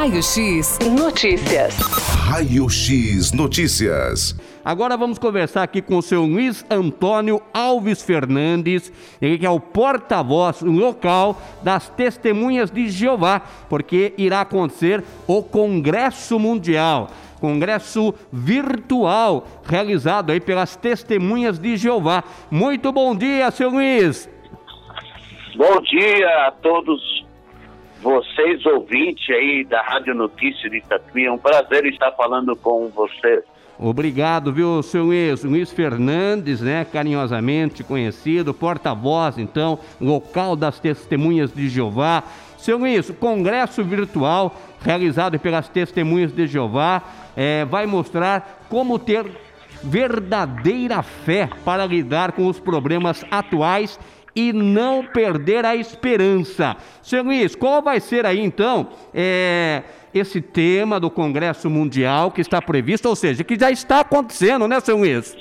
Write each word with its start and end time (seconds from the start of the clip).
Raio 0.00 0.22
X 0.22 0.78
Notícias. 0.98 1.78
Raio 2.26 2.70
X 2.70 3.34
Notícias. 3.34 4.34
Agora 4.64 4.96
vamos 4.96 5.18
conversar 5.18 5.62
aqui 5.62 5.82
com 5.82 5.98
o 5.98 6.02
seu 6.02 6.22
Luiz 6.24 6.64
Antônio 6.70 7.42
Alves 7.52 8.02
Fernandes, 8.02 8.90
ele 9.20 9.36
que 9.36 9.44
é 9.44 9.50
o 9.50 9.60
porta-voz 9.60 10.62
local 10.62 11.38
das 11.62 11.90
Testemunhas 11.90 12.70
de 12.70 12.88
Jeová, 12.88 13.42
porque 13.68 14.14
irá 14.16 14.40
acontecer 14.40 15.04
o 15.26 15.42
Congresso 15.42 16.38
Mundial. 16.38 17.10
Congresso 17.38 18.14
virtual 18.32 19.46
realizado 19.66 20.32
aí 20.32 20.40
pelas 20.40 20.76
Testemunhas 20.76 21.58
de 21.58 21.76
Jeová. 21.76 22.24
Muito 22.50 22.90
bom 22.90 23.14
dia, 23.14 23.50
seu 23.50 23.68
Luiz. 23.68 24.26
Bom 25.56 25.78
dia 25.82 26.46
a 26.46 26.52
todos 26.52 27.19
vocês 28.00 28.64
ouvintes 28.66 29.28
aí 29.30 29.64
da 29.64 29.82
Rádio 29.82 30.14
Notícia 30.14 30.68
de 30.70 30.80
Tatuí. 30.80 31.26
É 31.26 31.32
um 31.32 31.38
prazer 31.38 31.84
estar 31.86 32.10
falando 32.12 32.56
com 32.56 32.88
vocês. 32.88 33.44
Obrigado, 33.78 34.52
viu, 34.52 34.82
seu 34.82 35.04
Luiz? 35.04 35.42
Luiz 35.42 35.72
Fernandes, 35.72 36.60
né? 36.60 36.84
Carinhosamente 36.84 37.82
conhecido, 37.82 38.52
porta-voz, 38.52 39.38
então, 39.38 39.78
local 39.98 40.54
das 40.54 40.78
testemunhas 40.78 41.50
de 41.50 41.66
Jeová. 41.68 42.22
Seu 42.58 42.76
Luiz, 42.76 43.08
o 43.08 43.14
congresso 43.14 43.82
virtual 43.82 44.54
realizado 44.84 45.38
pelas 45.38 45.66
testemunhas 45.68 46.30
de 46.30 46.46
Jeová 46.46 47.02
é, 47.34 47.64
vai 47.64 47.86
mostrar 47.86 48.66
como 48.68 48.98
ter 48.98 49.24
verdadeira 49.82 51.02
fé 51.02 51.48
para 51.64 51.86
lidar 51.86 52.32
com 52.32 52.46
os 52.46 52.60
problemas 52.60 53.24
atuais 53.30 53.98
e 54.34 54.52
não 54.52 55.04
perder 55.04 55.64
a 55.64 55.74
esperança. 55.74 56.76
Seu 57.02 57.22
Luiz, 57.22 57.54
qual 57.54 57.82
vai 57.82 58.00
ser 58.00 58.26
aí 58.26 58.40
então 58.40 58.88
é, 59.12 59.82
esse 60.14 60.40
tema 60.40 61.00
do 61.00 61.10
Congresso 61.10 61.68
Mundial 61.68 62.30
que 62.30 62.40
está 62.40 62.60
previsto, 62.60 63.08
ou 63.08 63.16
seja, 63.16 63.44
que 63.44 63.58
já 63.58 63.70
está 63.70 64.00
acontecendo, 64.00 64.66
né, 64.68 64.80
seu 64.80 64.96
Luiz? 64.96 65.36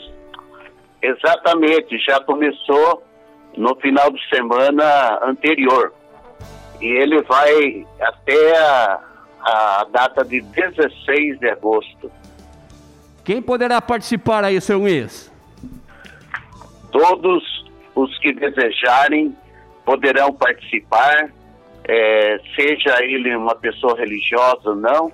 Exatamente, 1.02 1.98
já 2.00 2.20
começou 2.22 3.04
no 3.56 3.76
final 3.76 4.12
de 4.12 4.30
semana 4.30 5.20
anterior. 5.24 5.94
E 6.82 6.86
ele 6.86 7.22
vai 7.24 7.86
até 8.02 8.58
a, 8.58 9.00
a 9.42 9.88
data 9.92 10.24
de 10.24 10.42
16 10.42 11.40
de 11.40 11.50
agosto. 11.50 12.12
Quem 13.24 13.42
poderá 13.42 13.82
participar 13.82 14.44
aí, 14.44 14.60
seu 14.60 14.80
Luiz? 14.80 15.32
Todos 16.92 17.59
os 17.96 18.18
que 18.20 18.34
desejarem 18.34 19.36
poderão 19.86 20.32
participar, 20.34 21.30
é, 21.84 22.40
seja 22.56 23.04
ele 23.04 23.36
uma 23.36 23.56
pessoa 23.56 23.98
religiosa 23.98 24.70
ou 24.70 24.76
não, 24.76 25.12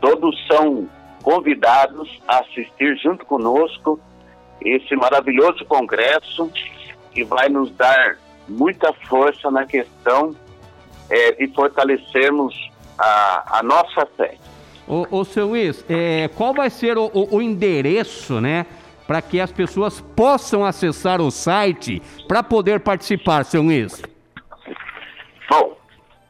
todos 0.00 0.36
são 0.46 0.88
convidados 1.22 2.20
a 2.28 2.40
assistir 2.40 2.96
junto 2.98 3.24
conosco 3.24 3.98
esse 4.60 4.94
maravilhoso 4.94 5.64
congresso 5.64 6.50
que 7.12 7.24
vai 7.24 7.48
nos 7.48 7.70
dar 7.72 8.18
muita 8.48 8.92
força 8.92 9.50
na 9.50 9.64
questão 9.66 10.34
é, 11.08 11.32
de 11.32 11.48
fortalecermos 11.48 12.54
a, 12.98 13.58
a 13.58 13.62
nossa 13.62 14.06
fé. 14.16 14.36
Ô, 14.86 15.24
seu 15.24 15.48
Luiz, 15.48 15.84
é, 15.88 16.28
qual 16.28 16.52
vai 16.52 16.68
ser 16.68 16.98
o, 16.98 17.10
o, 17.14 17.36
o 17.36 17.42
endereço, 17.42 18.38
né? 18.38 18.66
Para 19.06 19.20
que 19.20 19.40
as 19.40 19.52
pessoas 19.52 20.00
possam 20.00 20.64
acessar 20.64 21.20
o 21.20 21.30
site 21.30 22.00
para 22.26 22.42
poder 22.42 22.80
participar, 22.80 23.44
seu 23.44 23.62
Luiz? 23.62 24.02
Bom, 25.50 25.76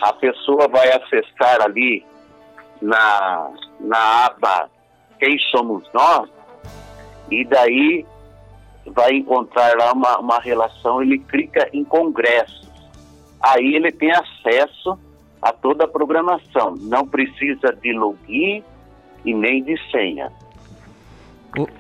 A 0.02 0.14
pessoa 0.14 0.68
vai 0.68 0.90
acessar 0.92 1.62
ali 1.62 2.06
na, 2.82 3.50
na 3.80 4.26
aba 4.26 4.70
Quem 5.20 5.38
Somos 5.52 5.90
Nós, 5.94 6.30
e 7.32 7.46
daí 7.46 8.06
vai 8.88 9.14
encontrar 9.14 9.78
lá 9.78 9.94
uma, 9.94 10.20
uma 10.20 10.40
relação, 10.40 11.02
ele 11.02 11.20
clica 11.20 11.70
em 11.72 11.86
congresso 11.86 12.73
aí 13.44 13.76
ele 13.76 13.92
tem 13.92 14.12
acesso 14.12 14.98
a 15.42 15.52
toda 15.52 15.84
a 15.84 15.88
programação. 15.88 16.76
Não 16.80 17.06
precisa 17.06 17.74
de 17.82 17.92
login 17.92 18.64
e 19.26 19.34
nem 19.34 19.62
de 19.62 19.78
senha. 19.92 20.32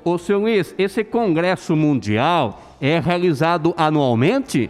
O, 0.05 0.13
o 0.13 0.17
seu 0.17 0.39
Luiz, 0.39 0.75
esse 0.77 1.03
congresso 1.03 1.75
mundial 1.75 2.59
é 2.81 2.99
realizado 2.99 3.73
anualmente? 3.77 4.69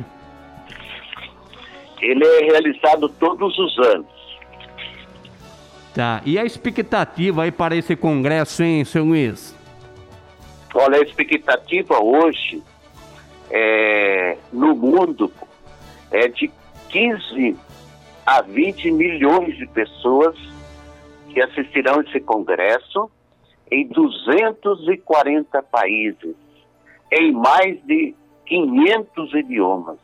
Ele 2.00 2.24
é 2.24 2.46
realizado 2.46 3.10
todos 3.10 3.58
os 3.58 3.80
anos. 3.80 4.14
Tá. 5.94 6.22
E 6.26 6.38
a 6.38 6.46
expectativa 6.46 7.44
aí 7.44 7.52
para 7.52 7.76
esse 7.76 7.96
congresso, 7.96 8.64
hein, 8.64 8.86
seu 8.86 9.04
Luiz? 9.04 9.56
Olha, 10.74 10.98
a 10.98 11.02
expectativa 11.02 12.02
hoje 12.02 12.64
é, 13.50 14.38
no 14.52 14.76
mundo 14.76 15.32
é 16.12 16.28
de 16.28 16.52
15 16.94 17.58
a 18.24 18.42
20 18.44 18.92
milhões 18.92 19.58
de 19.58 19.66
pessoas 19.66 20.36
que 21.30 21.42
assistirão 21.42 22.02
esse 22.02 22.20
congresso 22.20 23.10
em 23.72 23.88
240 23.88 25.64
países, 25.64 26.36
em 27.12 27.32
mais 27.32 27.84
de 27.86 28.14
500 28.46 29.34
idiomas. 29.34 29.98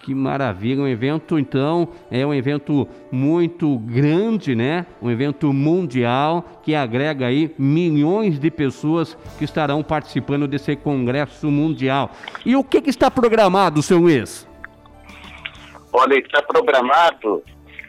Que 0.00 0.14
maravilha, 0.14 0.82
um 0.82 0.88
evento 0.88 1.38
então 1.38 1.88
é 2.10 2.26
um 2.26 2.32
evento 2.32 2.88
muito 3.12 3.78
grande, 3.78 4.54
né? 4.54 4.86
Um 5.00 5.10
evento 5.10 5.52
mundial 5.52 6.44
que 6.62 6.74
agrega 6.74 7.26
aí 7.26 7.54
milhões 7.58 8.38
de 8.38 8.50
pessoas 8.50 9.14
que 9.38 9.44
estarão 9.44 9.82
participando 9.82 10.46
desse 10.46 10.74
congresso 10.76 11.50
mundial. 11.50 12.10
E 12.44 12.56
o 12.56 12.64
que, 12.64 12.80
que 12.82 12.90
está 12.90 13.10
programado, 13.10 13.82
seu 13.82 13.98
Luiz? 13.98 14.46
Olha, 15.96 16.18
está 16.18 16.42
programado 16.42 17.44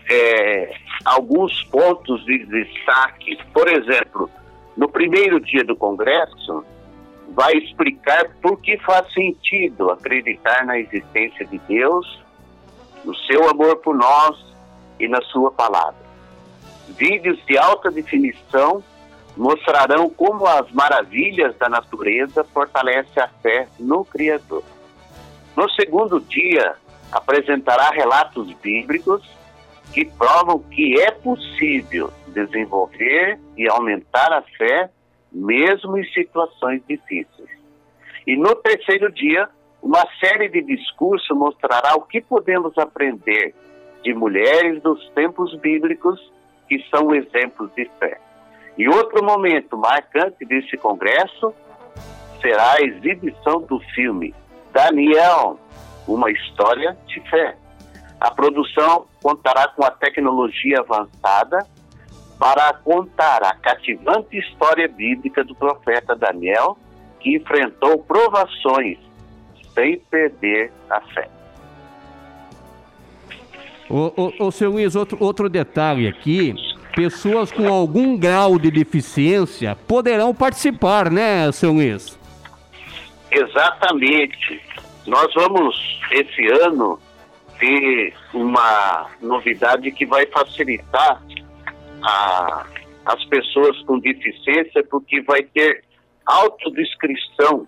é, 0.08 0.76
alguns 1.04 1.64
pontos 1.64 2.24
de 2.24 2.46
destaque. 2.46 3.36
Por 3.52 3.68
exemplo, 3.68 4.30
no 4.78 4.88
primeiro 4.88 5.40
dia 5.40 5.64
do 5.64 5.76
Congresso, 5.76 6.64
vai 7.30 7.54
explicar 7.54 8.30
por 8.44 8.62
que 8.62 8.78
faz 8.78 9.12
sentido 9.12 9.90
acreditar 9.90 10.64
na 10.68 10.78
existência 10.78 11.48
de 11.48 11.58
Deus, 11.68 12.24
no 13.04 13.16
seu 13.16 13.50
amor 13.50 13.78
por 13.78 13.96
nós 13.96 14.38
e 15.00 15.08
na 15.08 15.22
sua 15.24 15.50
palavra. 15.50 16.06
Vídeos 16.90 17.44
de 17.48 17.58
alta 17.58 17.90
definição 17.90 18.84
mostrarão 19.36 20.12
como 20.12 20.46
as 20.46 20.72
maravilhas 20.72 21.58
da 21.58 21.68
natureza 21.68 22.44
fortalecem 22.54 23.24
a 23.24 23.28
fé 23.42 23.68
no 23.80 24.06
Criador. 24.06 24.64
No 25.58 25.68
segundo 25.72 26.20
dia, 26.20 26.76
apresentará 27.16 27.92
relatos 27.92 28.52
bíblicos 28.62 29.24
que 29.94 30.04
provam 30.04 30.60
que 30.60 31.00
é 31.00 31.12
possível 31.12 32.12
desenvolver 32.28 33.40
e 33.56 33.70
aumentar 33.70 34.34
a 34.34 34.42
fé 34.42 34.90
mesmo 35.32 35.98
em 35.98 36.04
situações 36.12 36.82
difíceis. 36.88 37.50
E 38.28 38.36
no 38.36 38.54
terceiro 38.56 39.10
dia, 39.12 39.48
uma 39.82 40.06
série 40.20 40.50
de 40.50 40.62
discursos 40.62 41.30
mostrará 41.38 41.96
o 41.96 42.02
que 42.02 42.20
podemos 42.20 42.78
aprender 42.78 43.56
de 44.04 44.14
mulheres 44.14 44.82
dos 44.82 45.08
tempos 45.10 45.56
bíblicos 45.60 46.20
que 46.68 46.84
são 46.90 47.16
exemplos 47.16 47.72
de 47.76 47.90
fé. 47.98 48.20
E 48.78 48.90
outro 48.90 49.24
momento 49.24 49.78
marcante 49.78 50.44
desse 50.46 50.76
congresso 50.76 51.54
será 52.42 52.74
a 52.74 52.82
exibição 52.82 53.62
do 53.62 53.80
filme 53.94 54.36
Daniel, 54.74 55.58
uma 56.08 56.32
história 56.32 56.98
de 57.08 57.20
fé. 57.30 57.56
A 58.20 58.32
produção 58.32 59.06
contará 59.22 59.68
com 59.70 59.84
a 59.84 59.92
tecnologia 59.92 60.80
avançada 60.80 61.66
para 62.40 62.74
contar 62.74 63.44
a 63.44 63.56
cativante 63.56 64.38
história 64.38 64.88
bíblica 64.88 65.44
do 65.44 65.56
profeta 65.56 66.16
Daniel, 66.16 66.78
que 67.20 67.36
enfrentou 67.36 68.00
provações 68.00 68.98
sem 69.74 70.00
perder 70.00 70.72
a 70.90 71.02
fé. 71.02 71.30
O, 73.90 74.12
o, 74.16 74.48
o 74.48 74.52
seu 74.52 74.72
Luiz, 74.72 74.96
outro, 74.96 75.18
outro 75.20 75.48
detalhe 75.48 76.08
aqui, 76.08 76.56
pessoas 76.96 77.52
com 77.52 77.68
algum 77.72 78.18
grau 78.18 78.58
de 78.58 78.72
deficiência 78.72 79.76
poderão 79.88 80.34
participar, 80.34 81.12
né, 81.12 81.52
seu 81.52 81.74
Luiz? 81.74 82.18
Exatamente. 83.32 84.62
Nós 85.08 85.32
vamos, 85.34 86.00
esse 86.12 86.48
ano, 86.64 87.00
ter 87.60 88.14
uma 88.34 89.10
novidade 89.22 89.92
que 89.92 90.06
vai 90.06 90.26
facilitar 90.28 91.22
a, 92.04 92.66
as 93.06 93.24
pessoas 93.26 93.80
com 93.84 94.00
deficiência, 94.00 94.84
porque 94.90 95.22
vai 95.22 95.44
ter 95.44 95.84
autodescrição. 96.26 97.68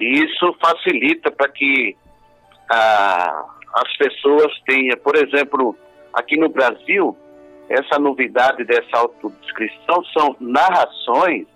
E 0.00 0.24
isso 0.24 0.56
facilita 0.60 1.30
para 1.30 1.48
que 1.48 1.96
ah, 2.70 3.44
as 3.74 3.96
pessoas 3.96 4.52
tenham, 4.66 4.96
por 4.98 5.16
exemplo, 5.16 5.76
aqui 6.12 6.38
no 6.38 6.48
Brasil, 6.48 7.16
essa 7.68 7.98
novidade 7.98 8.64
dessa 8.64 8.96
autodescrição 8.96 10.04
são 10.16 10.36
narrações 10.40 11.46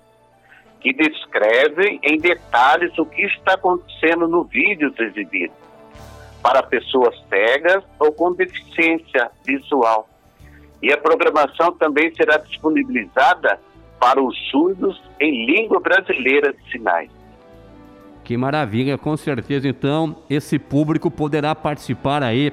que 0.81 0.93
descrevem 0.93 2.01
em 2.03 2.19
detalhes 2.19 2.97
o 2.99 3.07
que 3.07 3.23
está 3.23 3.55
acontecendo 3.55 4.29
no 4.29 4.45
vídeo 4.45 4.93
exibido 4.99 5.53
para 6.43 6.63
pessoas 6.63 7.15
cegas 7.29 7.83
ou 7.99 8.13
com 8.13 8.33
deficiência 8.33 9.31
visual. 9.45 10.09
E 10.81 10.93
a 10.93 10.97
programação 10.97 11.73
também 11.73 12.15
será 12.15 12.39
disponibilizada 12.39 13.59
para 13.99 14.23
os 14.23 14.37
surdos 14.51 15.03
em 15.21 15.47
língua 15.47 15.81
brasileira 15.81 16.53
de 16.53 16.71
sinais. 16.71 17.11
Que 18.23 18.37
maravilha, 18.37 18.97
com 18.97 19.17
certeza 19.17 19.67
então 19.67 20.17
esse 20.31 20.59
público 20.59 21.11
poderá 21.11 21.55
participar 21.55 22.23
aí 22.23 22.53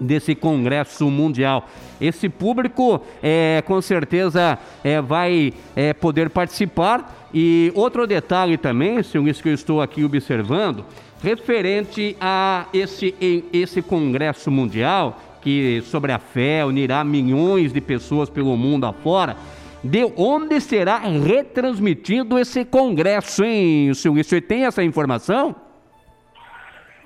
desse 0.00 0.34
congresso 0.34 1.10
mundial. 1.10 1.68
Esse 2.00 2.28
público, 2.28 3.00
é, 3.22 3.62
com 3.66 3.80
certeza, 3.82 4.58
é, 4.82 5.00
vai 5.00 5.52
é, 5.76 5.92
poder 5.92 6.30
participar. 6.30 7.28
E 7.32 7.70
outro 7.74 8.06
detalhe 8.06 8.56
também, 8.56 9.02
senhor, 9.02 9.28
isso 9.28 9.42
que 9.42 9.50
eu 9.50 9.54
estou 9.54 9.80
aqui 9.82 10.04
observando, 10.04 10.84
referente 11.22 12.16
a 12.20 12.66
esse, 12.72 13.14
esse 13.52 13.82
congresso 13.82 14.50
mundial, 14.50 15.20
que 15.42 15.82
sobre 15.82 16.12
a 16.12 16.18
fé 16.18 16.64
unirá 16.64 17.04
milhões 17.04 17.72
de 17.72 17.80
pessoas 17.80 18.28
pelo 18.28 18.56
mundo 18.56 18.86
afora, 18.86 19.36
de 19.82 20.04
onde 20.16 20.60
será 20.60 20.98
retransmitido 20.98 22.38
esse 22.38 22.64
congresso, 22.64 23.44
hein, 23.44 23.94
senhor? 23.94 24.18
O 24.18 24.24
senhor 24.24 24.42
tem 24.42 24.66
essa 24.66 24.82
informação? 24.82 25.56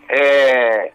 É, 0.08 0.92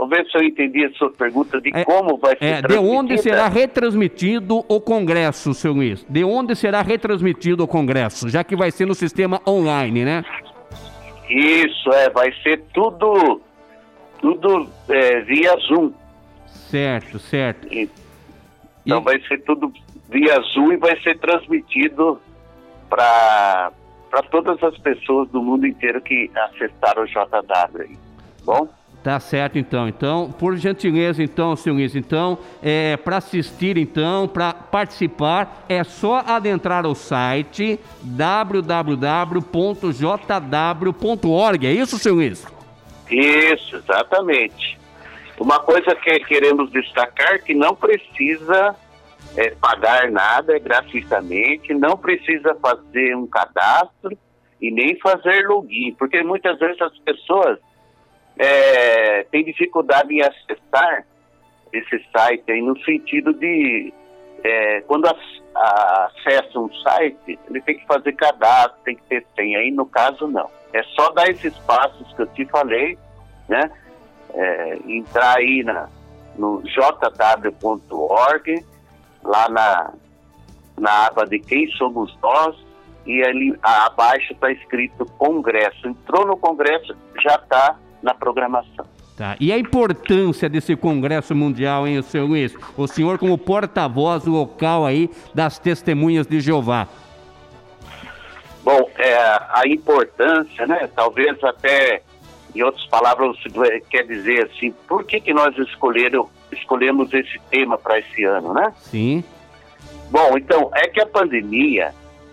Vamos 0.00 0.16
ver 0.16 0.26
se 0.30 0.38
eu 0.38 0.42
entendi 0.42 0.82
a 0.82 0.90
sua 0.92 1.10
pergunta 1.10 1.60
de 1.60 1.70
é, 1.74 1.84
como 1.84 2.16
vai 2.16 2.34
ser 2.34 2.44
é, 2.44 2.62
De 2.62 2.78
onde 2.78 3.18
será 3.18 3.48
retransmitido 3.48 4.64
o 4.66 4.80
Congresso, 4.80 5.52
seu 5.52 5.74
Luiz? 5.74 6.06
De 6.08 6.24
onde 6.24 6.56
será 6.56 6.80
retransmitido 6.80 7.64
o 7.64 7.68
Congresso? 7.68 8.26
Já 8.30 8.42
que 8.42 8.56
vai 8.56 8.70
ser 8.70 8.86
no 8.86 8.94
sistema 8.94 9.42
online, 9.46 10.02
né? 10.06 10.24
Isso, 11.28 11.92
é, 11.92 12.08
vai 12.08 12.32
ser 12.42 12.62
tudo, 12.72 13.42
tudo 14.22 14.70
é, 14.88 15.20
via 15.20 15.54
Zoom. 15.68 15.92
Certo, 16.46 17.18
certo. 17.18 17.68
Então 17.70 19.00
e... 19.00 19.04
vai 19.04 19.20
ser 19.28 19.42
tudo 19.42 19.70
via 20.08 20.40
Zoom 20.54 20.72
e 20.72 20.76
vai 20.78 20.98
ser 21.02 21.18
transmitido 21.18 22.18
para 22.88 23.70
todas 24.30 24.62
as 24.62 24.78
pessoas 24.78 25.28
do 25.28 25.42
mundo 25.42 25.66
inteiro 25.66 26.00
que 26.00 26.30
acessaram 26.34 27.02
o 27.02 27.06
JW. 27.06 27.98
Bom? 28.46 28.79
Tá 29.02 29.18
certo, 29.18 29.58
então. 29.58 29.88
Então, 29.88 30.30
por 30.30 30.56
gentileza, 30.56 31.22
então, 31.22 31.56
senhor 31.56 31.74
Luiz, 31.76 31.96
então, 31.96 32.38
é, 32.62 32.98
para 32.98 33.16
assistir, 33.16 33.78
então, 33.78 34.28
para 34.28 34.52
participar, 34.52 35.64
é 35.68 35.82
só 35.82 36.22
adentrar 36.26 36.86
o 36.86 36.94
site 36.94 37.80
www.jw.org. 38.02 38.96
É 41.66 41.72
isso, 41.72 41.98
senhor 41.98 42.16
Luiz? 42.16 42.46
Isso, 43.10 43.76
exatamente. 43.76 44.78
Uma 45.38 45.58
coisa 45.60 45.94
que 45.94 46.20
queremos 46.20 46.70
destacar 46.70 47.36
é 47.36 47.38
que 47.38 47.54
não 47.54 47.74
precisa 47.74 48.76
é, 49.34 49.50
pagar 49.52 50.10
nada 50.10 50.58
gratuitamente, 50.58 51.72
não 51.72 51.96
precisa 51.96 52.54
fazer 52.60 53.16
um 53.16 53.26
cadastro 53.26 54.16
e 54.60 54.70
nem 54.70 54.98
fazer 54.98 55.46
login, 55.48 55.94
porque 55.98 56.22
muitas 56.22 56.58
vezes 56.58 56.78
as 56.82 56.98
pessoas 56.98 57.58
é, 58.42 59.22
tem 59.24 59.44
dificuldade 59.44 60.14
em 60.14 60.22
acessar 60.22 61.04
esse 61.70 62.02
site 62.10 62.50
aí, 62.50 62.62
no 62.62 62.74
sentido 62.84 63.34
de 63.34 63.92
é, 64.42 64.80
quando 64.86 65.06
a, 65.06 65.14
a, 65.54 66.06
acessa 66.06 66.58
um 66.58 66.72
site, 66.72 67.38
ele 67.50 67.60
tem 67.60 67.78
que 67.78 67.86
fazer 67.86 68.12
cadastro, 68.14 68.78
tem 68.82 68.96
que 68.96 69.02
ter 69.02 69.26
senha. 69.36 69.58
Aí 69.58 69.70
no 69.70 69.84
caso 69.84 70.26
não. 70.26 70.48
É 70.72 70.82
só 70.84 71.10
dar 71.10 71.28
esses 71.28 71.54
passos 71.58 72.10
que 72.14 72.22
eu 72.22 72.26
te 72.28 72.46
falei, 72.46 72.96
né? 73.46 73.70
É, 74.32 74.78
entrar 74.86 75.36
aí 75.36 75.62
na, 75.62 75.90
no 76.36 76.62
jw.org, 76.62 77.54
lá 79.22 79.48
na, 79.50 79.92
na 80.78 81.06
aba 81.08 81.26
de 81.26 81.40
quem 81.40 81.68
somos 81.72 82.16
nós, 82.22 82.56
e 83.04 83.22
ali 83.22 83.54
abaixo 83.62 84.32
está 84.32 84.50
escrito 84.50 85.04
Congresso. 85.18 85.86
Entrou 85.86 86.26
no 86.26 86.38
Congresso, 86.38 86.96
já 87.22 87.34
está 87.34 87.76
na 88.02 88.14
programação. 88.14 88.86
Tá. 89.20 89.36
E 89.38 89.52
a 89.52 89.58
importância 89.58 90.48
desse 90.48 90.74
Congresso 90.74 91.34
Mundial, 91.34 91.86
hein, 91.86 92.00
seu 92.00 92.24
Luiz? 92.24 92.56
O 92.74 92.86
senhor 92.86 93.18
como 93.18 93.36
porta-voz 93.36 94.24
local 94.24 94.86
aí 94.86 95.10
das 95.34 95.58
testemunhas 95.58 96.26
de 96.26 96.40
Jeová. 96.40 96.88
Bom, 98.64 98.88
é, 98.96 99.14
a 99.14 99.62
importância, 99.66 100.66
né? 100.66 100.88
Talvez 100.96 101.42
até, 101.44 102.02
em 102.54 102.62
outras 102.62 102.86
palavras, 102.86 103.36
quer 103.90 104.06
dizer 104.06 104.46
assim, 104.46 104.72
por 104.88 105.04
que, 105.04 105.20
que 105.20 105.34
nós 105.34 105.54
escolheram, 105.58 106.26
escolhemos 106.50 107.12
esse 107.12 107.38
tema 107.50 107.76
para 107.76 107.98
esse 107.98 108.24
ano, 108.24 108.54
né? 108.54 108.72
Sim. 108.78 109.22
Bom, 110.10 110.38
então, 110.38 110.70
é 110.74 110.88
que 110.88 110.98
a 110.98 111.06
pandemia, 111.06 111.92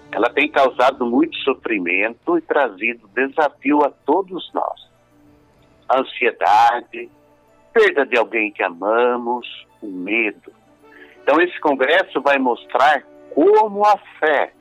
ela 0.10 0.30
tem 0.30 0.50
causado 0.50 1.06
muito 1.06 1.36
sofrimento 1.40 2.38
e 2.38 2.42
trazido 2.42 3.10
desafio 3.14 3.84
a 3.84 3.90
todos 4.06 4.50
nós 4.54 4.88
ansiedade, 5.92 7.10
perda 7.74 8.06
de 8.06 8.18
alguém 8.18 8.52
que 8.52 8.64
amamos, 8.64 9.48
o 9.82 9.88
medo. 9.88 10.52
Então, 11.22 11.40
esse 11.42 11.60
congresso 11.60 12.22
vai 12.22 12.38
mostrar 12.38 13.04
como 13.34 13.86
a 13.86 13.98
fé 14.20 14.52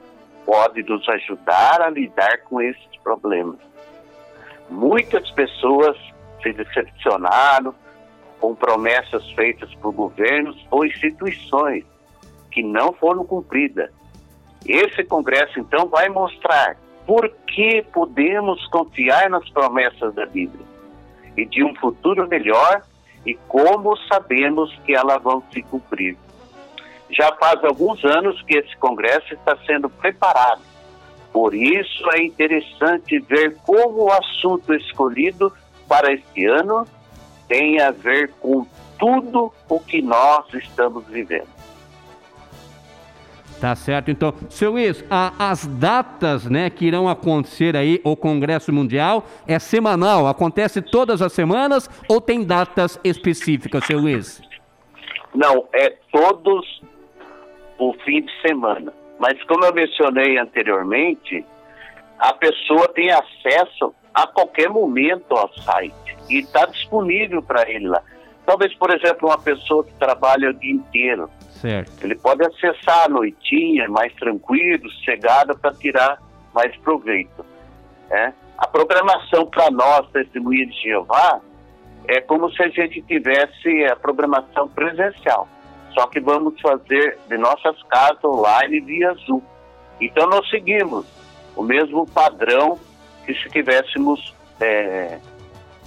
pode 0.44 0.82
nos 0.82 1.08
ajudar 1.08 1.80
a 1.80 1.90
lidar 1.90 2.38
com 2.44 2.60
esses 2.60 2.96
problemas. 3.02 3.58
Muitas 4.68 5.30
pessoas 5.30 5.96
se 6.42 6.52
decepcionaram 6.52 7.74
com 8.40 8.54
promessas 8.54 9.28
feitas 9.32 9.72
por 9.76 9.92
governos 9.92 10.66
ou 10.70 10.84
instituições 10.84 11.84
que 12.50 12.62
não 12.62 12.92
foram 12.92 13.24
cumpridas. 13.24 13.90
Esse 14.66 15.04
congresso, 15.04 15.58
então, 15.58 15.88
vai 15.88 16.08
mostrar 16.08 16.76
por 17.06 17.28
que 17.46 17.82
podemos 17.92 18.66
confiar 18.68 19.30
nas 19.30 19.48
promessas 19.50 20.14
da 20.14 20.26
Bíblia 20.26 20.75
e 21.36 21.44
de 21.44 21.62
um 21.64 21.74
futuro 21.74 22.26
melhor 22.28 22.82
e 23.24 23.34
como 23.48 23.96
sabemos 24.08 24.74
que 24.84 24.94
elas 24.94 25.22
vão 25.22 25.42
se 25.52 25.62
cumprir. 25.62 26.16
Já 27.10 27.32
faz 27.36 27.62
alguns 27.64 28.04
anos 28.04 28.40
que 28.42 28.56
esse 28.56 28.76
congresso 28.76 29.34
está 29.34 29.56
sendo 29.66 29.88
preparado. 29.88 30.62
Por 31.32 31.54
isso 31.54 32.08
é 32.14 32.22
interessante 32.22 33.18
ver 33.18 33.56
como 33.64 34.04
o 34.04 34.12
assunto 34.12 34.72
escolhido 34.74 35.52
para 35.86 36.12
este 36.12 36.46
ano 36.46 36.86
tem 37.48 37.80
a 37.80 37.90
ver 37.90 38.32
com 38.40 38.66
tudo 38.98 39.52
o 39.68 39.80
que 39.80 40.02
nós 40.02 40.46
estamos 40.54 41.06
vivendo. 41.06 41.55
Tá 43.60 43.74
certo, 43.74 44.10
então. 44.10 44.34
Seu 44.50 44.72
Luiz, 44.72 45.04
a, 45.10 45.50
as 45.50 45.66
datas 45.66 46.44
né, 46.44 46.68
que 46.68 46.84
irão 46.84 47.08
acontecer 47.08 47.74
aí, 47.74 48.00
o 48.04 48.14
Congresso 48.14 48.72
Mundial, 48.72 49.24
é 49.46 49.58
semanal? 49.58 50.26
Acontece 50.26 50.82
todas 50.82 51.22
as 51.22 51.32
semanas 51.32 51.88
ou 52.08 52.20
tem 52.20 52.44
datas 52.44 53.00
específicas, 53.02 53.84
seu 53.84 53.98
Luiz? 53.98 54.42
Não, 55.34 55.66
é 55.72 55.90
todos 56.12 56.82
o 57.78 57.94
fim 58.04 58.22
de 58.22 58.32
semana. 58.42 58.92
Mas 59.18 59.42
como 59.44 59.64
eu 59.64 59.72
mencionei 59.72 60.38
anteriormente, 60.38 61.44
a 62.18 62.32
pessoa 62.34 62.88
tem 62.88 63.10
acesso 63.10 63.94
a 64.12 64.26
qualquer 64.26 64.68
momento 64.68 65.32
ao 65.32 65.52
site 65.54 66.16
e 66.28 66.38
está 66.38 66.66
disponível 66.66 67.42
para 67.42 67.68
ele 67.70 67.88
lá. 67.88 68.02
Talvez, 68.46 68.72
por 68.74 68.94
exemplo, 68.94 69.28
uma 69.28 69.38
pessoa 69.38 69.84
que 69.84 69.92
trabalha 69.94 70.50
o 70.50 70.54
dia 70.54 70.72
inteiro, 70.72 71.28
Certo. 71.60 72.04
Ele 72.04 72.14
pode 72.14 72.44
acessar 72.44 73.06
à 73.06 73.08
noitinha, 73.08 73.88
mais 73.88 74.12
tranquilo, 74.14 74.90
sossegada, 74.90 75.54
para 75.54 75.72
tirar 75.74 76.18
mais 76.54 76.74
proveito. 76.78 77.44
É? 78.10 78.32
A 78.58 78.66
programação 78.66 79.46
para 79.46 79.70
nós, 79.70 80.08
testemunha 80.10 80.66
de 80.66 80.82
Jeová, 80.82 81.40
é 82.06 82.20
como 82.20 82.50
se 82.52 82.62
a 82.62 82.68
gente 82.68 83.02
tivesse 83.02 83.84
a 83.90 83.96
programação 83.96 84.68
presencial. 84.68 85.48
Só 85.92 86.06
que 86.06 86.20
vamos 86.20 86.60
fazer 86.60 87.18
de 87.26 87.38
nossas 87.38 87.82
casas 87.84 88.22
online 88.22 88.80
via 88.80 89.14
Zoom. 89.26 89.40
Então 90.00 90.28
nós 90.28 90.48
seguimos 90.50 91.06
o 91.56 91.62
mesmo 91.62 92.06
padrão 92.06 92.78
que 93.24 93.34
se 93.34 93.48
tivéssemos 93.48 94.34
é, 94.60 95.18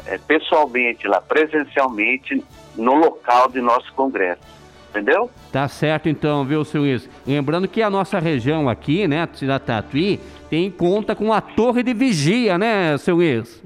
é, 0.10 0.18
pessoalmente 0.18 1.08
lá, 1.08 1.22
presencialmente, 1.22 2.44
no 2.76 2.96
local 2.96 3.50
de 3.50 3.62
nosso 3.62 3.94
congresso. 3.94 4.42
Entendeu? 4.90 5.30
Tá 5.52 5.68
certo 5.68 6.10
então, 6.10 6.44
viu, 6.44 6.66
seu 6.66 6.82
Luiz? 6.82 7.08
Lembrando 7.26 7.68
que 7.68 7.82
a 7.84 7.92
nossa 7.92 8.18
região 8.18 8.68
aqui, 8.68 9.08
né, 9.08 9.30
cidade 9.34 9.66
Tatuí, 9.66 10.20
tem 10.50 10.72
conta 10.72 11.16
com 11.16 11.32
a 11.32 11.40
torre 11.40 11.84
de 11.84 11.94
vigia, 11.94 12.58
né, 12.58 12.98
seu 12.98 13.18
Luiz? 13.18 13.64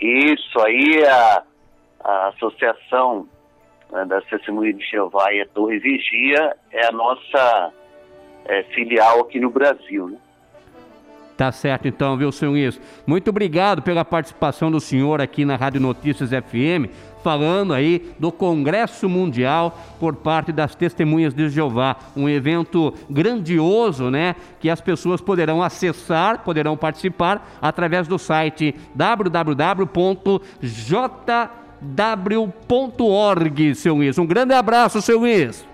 Isso 0.00 0.60
aí, 0.60 1.04
a, 1.04 1.42
a 2.04 2.28
Associação 2.28 3.26
né, 3.90 4.04
da 4.04 4.20
Testemunha 4.20 4.72
de 4.72 4.84
Jeová 4.84 5.32
e 5.32 5.40
a 5.40 5.46
Torre 5.48 5.80
Vigia 5.80 6.56
é 6.70 6.86
a 6.86 6.92
nossa 6.92 7.72
é, 8.44 8.62
filial 8.74 9.20
aqui 9.22 9.40
no 9.40 9.50
Brasil, 9.50 10.08
né? 10.08 10.18
Tá 11.40 11.50
certo 11.50 11.88
então, 11.88 12.18
viu, 12.18 12.30
senhor 12.30 12.50
Luiz? 12.50 12.78
Muito 13.06 13.30
obrigado 13.30 13.80
pela 13.80 14.04
participação 14.04 14.70
do 14.70 14.78
senhor 14.78 15.22
aqui 15.22 15.42
na 15.42 15.56
Rádio 15.56 15.80
Notícias 15.80 16.28
FM, 16.28 16.92
falando 17.24 17.72
aí 17.72 18.12
do 18.18 18.30
Congresso 18.30 19.08
Mundial 19.08 19.74
por 19.98 20.16
parte 20.16 20.52
das 20.52 20.74
Testemunhas 20.74 21.32
de 21.32 21.48
Jeová, 21.48 21.96
um 22.14 22.28
evento 22.28 22.92
grandioso, 23.08 24.10
né, 24.10 24.36
que 24.60 24.68
as 24.68 24.82
pessoas 24.82 25.22
poderão 25.22 25.62
acessar, 25.62 26.44
poderão 26.44 26.76
participar 26.76 27.56
através 27.62 28.06
do 28.06 28.18
site 28.18 28.74
www.jw.org, 28.94 29.94
seu 33.76 33.94
Luiz. 33.94 34.18
Um 34.18 34.26
grande 34.26 34.52
abraço, 34.52 35.00
seu 35.00 35.20
Luiz. 35.20 35.69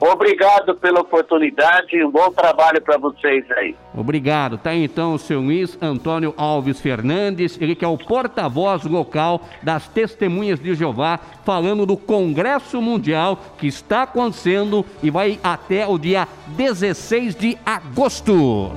Obrigado 0.00 0.74
pela 0.74 1.00
oportunidade 1.00 1.96
e 1.96 2.04
um 2.04 2.10
bom 2.10 2.30
trabalho 2.30 2.80
para 2.82 2.98
vocês 2.98 3.44
aí. 3.52 3.74
Obrigado. 3.94 4.58
Tá 4.58 4.74
então 4.74 5.14
o 5.14 5.18
seu 5.18 5.40
Luiz 5.40 5.78
Antônio 5.80 6.34
Alves 6.36 6.80
Fernandes, 6.80 7.58
ele 7.60 7.74
que 7.74 7.84
é 7.84 7.88
o 7.88 7.96
porta-voz 7.96 8.84
local 8.84 9.40
das 9.62 9.86
Testemunhas 9.88 10.58
de 10.58 10.74
Jeová, 10.74 11.18
falando 11.44 11.86
do 11.86 11.96
Congresso 11.96 12.82
Mundial 12.82 13.38
que 13.58 13.66
está 13.66 14.02
acontecendo 14.02 14.84
e 15.02 15.10
vai 15.10 15.38
até 15.42 15.86
o 15.86 15.98
dia 15.98 16.26
16 16.48 17.34
de 17.34 17.58
agosto. 17.64 18.72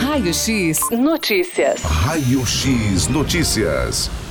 Raio 0.00 0.32
X 0.32 0.78
Notícias. 0.90 1.82
Raio 1.82 2.46
X 2.46 3.08
Notícias. 3.08 4.27